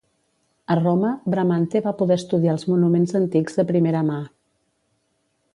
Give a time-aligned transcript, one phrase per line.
[0.75, 4.21] A Roma, Bramante va poder estudiar els monuments antics de primera mà.